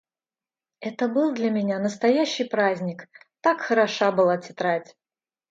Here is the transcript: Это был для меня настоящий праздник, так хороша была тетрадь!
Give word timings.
Это 0.79 1.07
был 1.07 1.31
для 1.35 1.51
меня 1.51 1.77
настоящий 1.77 2.45
праздник, 2.45 3.07
так 3.41 3.61
хороша 3.61 4.11
была 4.11 4.35
тетрадь! 4.39 4.97